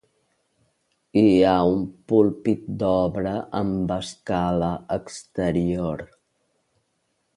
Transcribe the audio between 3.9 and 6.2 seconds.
escala exterior.